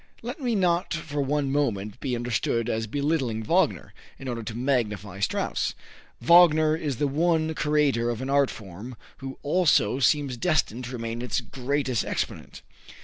[0.23, 5.19] Let me not for one moment be understood as belittling Wagner, in order to magnify
[5.19, 5.75] Strauss.
[6.19, 11.21] Wagner is the one creator of an art form who also seems destined to remain
[11.21, 12.63] its greatest exponent.